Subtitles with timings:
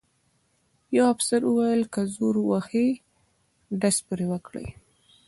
[0.95, 2.87] یوه افسر وویل: که زور وهي
[3.79, 4.67] ډز پرې وکړئ.